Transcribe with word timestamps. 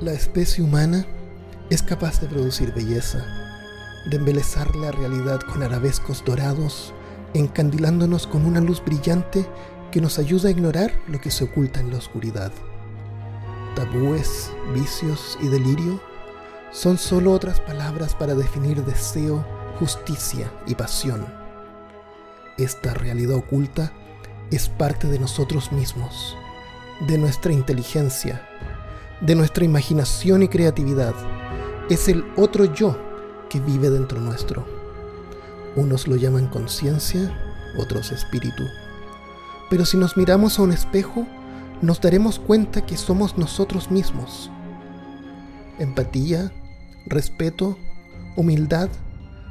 La 0.00 0.12
especie 0.12 0.62
humana 0.62 1.06
es 1.70 1.82
capaz 1.82 2.20
de 2.20 2.26
producir 2.26 2.70
belleza, 2.74 3.24
de 4.10 4.18
embelezar 4.18 4.76
la 4.76 4.92
realidad 4.92 5.40
con 5.40 5.62
arabescos 5.62 6.22
dorados, 6.22 6.92
encandilándonos 7.32 8.26
con 8.26 8.44
una 8.44 8.60
luz 8.60 8.84
brillante 8.84 9.46
que 9.90 10.02
nos 10.02 10.18
ayuda 10.18 10.48
a 10.48 10.52
ignorar 10.52 10.92
lo 11.08 11.18
que 11.18 11.30
se 11.30 11.44
oculta 11.44 11.80
en 11.80 11.90
la 11.90 11.96
oscuridad. 11.96 12.52
Tabúes, 13.74 14.50
vicios 14.74 15.38
y 15.40 15.48
delirio 15.48 15.98
son 16.72 16.98
solo 16.98 17.32
otras 17.32 17.58
palabras 17.60 18.14
para 18.14 18.34
definir 18.34 18.84
deseo, 18.84 19.46
justicia 19.78 20.52
y 20.66 20.74
pasión. 20.74 21.26
Esta 22.58 22.92
realidad 22.92 23.36
oculta 23.36 23.94
es 24.50 24.68
parte 24.68 25.06
de 25.06 25.18
nosotros 25.18 25.72
mismos, 25.72 26.36
de 27.08 27.16
nuestra 27.16 27.54
inteligencia, 27.54 28.46
de 29.20 29.34
nuestra 29.34 29.64
imaginación 29.64 30.42
y 30.42 30.48
creatividad. 30.48 31.14
Es 31.88 32.08
el 32.08 32.24
otro 32.36 32.64
yo 32.64 32.98
que 33.48 33.60
vive 33.60 33.90
dentro 33.90 34.20
nuestro. 34.20 34.66
Unos 35.74 36.08
lo 36.08 36.16
llaman 36.16 36.48
conciencia, 36.48 37.32
otros 37.78 38.12
espíritu. 38.12 38.64
Pero 39.70 39.84
si 39.84 39.96
nos 39.96 40.16
miramos 40.16 40.58
a 40.58 40.62
un 40.62 40.72
espejo, 40.72 41.26
nos 41.82 42.00
daremos 42.00 42.38
cuenta 42.38 42.86
que 42.86 42.96
somos 42.96 43.36
nosotros 43.36 43.90
mismos. 43.90 44.50
Empatía, 45.78 46.52
respeto, 47.06 47.76
humildad 48.36 48.88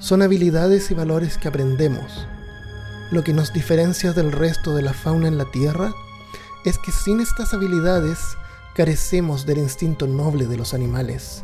son 0.00 0.22
habilidades 0.22 0.90
y 0.90 0.94
valores 0.94 1.38
que 1.38 1.48
aprendemos. 1.48 2.26
Lo 3.10 3.24
que 3.24 3.32
nos 3.32 3.52
diferencia 3.52 4.12
del 4.12 4.32
resto 4.32 4.74
de 4.74 4.82
la 4.82 4.92
fauna 4.92 5.28
en 5.28 5.38
la 5.38 5.50
Tierra 5.50 5.92
es 6.64 6.78
que 6.78 6.92
sin 6.92 7.20
estas 7.20 7.54
habilidades 7.54 8.18
carecemos 8.78 9.44
del 9.44 9.58
instinto 9.58 10.06
noble 10.06 10.46
de 10.46 10.56
los 10.56 10.72
animales. 10.72 11.42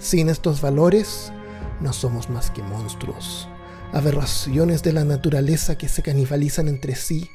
Sin 0.00 0.28
estos 0.28 0.60
valores, 0.60 1.32
no 1.80 1.92
somos 1.92 2.28
más 2.28 2.50
que 2.50 2.60
monstruos, 2.60 3.48
aberraciones 3.92 4.82
de 4.82 4.92
la 4.92 5.04
naturaleza 5.04 5.78
que 5.78 5.88
se 5.88 6.02
canibalizan 6.02 6.66
entre 6.66 6.96
sí 6.96 7.30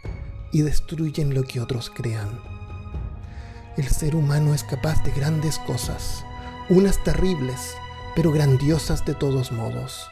y 0.52 0.64
destruyen 0.64 1.34
lo 1.34 1.44
que 1.44 1.62
otros 1.62 1.90
crean. 1.90 2.42
El 3.78 3.88
ser 3.88 4.18
humano 4.18 4.54
es 4.54 4.66
capaz 4.66 5.02
de 5.06 5.12
grandes 5.12 5.60
cosas, 5.60 6.26
unas 6.68 7.02
terribles, 7.02 7.74
pero 8.18 8.34
grandiosas 8.34 9.06
de 9.06 9.14
todos 9.14 9.54
modos. 9.54 10.10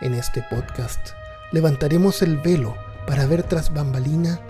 En 0.00 0.14
este 0.14 0.42
podcast 0.48 1.10
levantaremos 1.52 2.22
el 2.22 2.38
velo 2.38 2.74
para 3.06 3.26
ver 3.26 3.42
tras 3.42 3.74
bambalina 3.74 4.40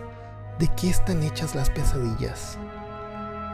de 0.61 0.69
qué 0.77 0.91
están 0.91 1.25
hechas 1.25 1.56
las 1.56 1.70
pesadillas 1.70 2.56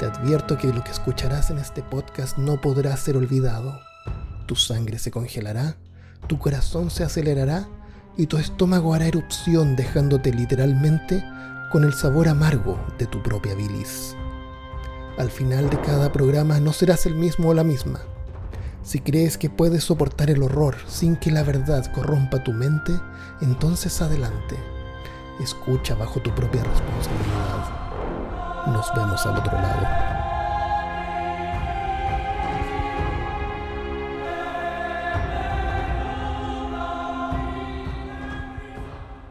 te 0.00 0.06
advierto 0.06 0.56
que 0.56 0.72
lo 0.72 0.82
que 0.82 0.92
escucharás 0.92 1.50
en 1.50 1.58
este 1.58 1.82
podcast 1.82 2.38
no 2.38 2.58
podrá 2.58 2.96
ser 2.96 3.18
olvidado. 3.18 3.78
Tu 4.46 4.56
sangre 4.56 4.98
se 4.98 5.10
congelará, 5.10 5.76
tu 6.26 6.38
corazón 6.38 6.88
se 6.88 7.04
acelerará 7.04 7.68
y 8.16 8.26
tu 8.26 8.38
estómago 8.38 8.94
hará 8.94 9.08
erupción 9.08 9.76
dejándote 9.76 10.32
literalmente 10.32 11.22
con 11.70 11.84
el 11.84 11.92
sabor 11.92 12.28
amargo 12.28 12.82
de 12.98 13.04
tu 13.04 13.22
propia 13.22 13.54
bilis. 13.54 14.16
Al 15.18 15.30
final 15.30 15.68
de 15.68 15.78
cada 15.82 16.10
programa 16.10 16.60
no 16.60 16.72
serás 16.72 17.04
el 17.04 17.14
mismo 17.14 17.50
o 17.50 17.54
la 17.54 17.62
misma. 17.62 18.00
Si 18.82 19.00
crees 19.00 19.36
que 19.36 19.50
puedes 19.50 19.84
soportar 19.84 20.30
el 20.30 20.42
horror 20.42 20.76
sin 20.88 21.16
que 21.16 21.30
la 21.30 21.42
verdad 21.42 21.92
corrompa 21.92 22.42
tu 22.42 22.54
mente, 22.54 22.98
entonces 23.42 24.00
adelante. 24.00 24.56
Escucha 25.42 25.94
bajo 25.94 26.20
tu 26.20 26.34
propia 26.34 26.64
responsabilidad. 26.64 27.19
Vemos 28.94 29.24
al 29.26 29.36
otro 29.36 29.52
lado. 29.52 30.19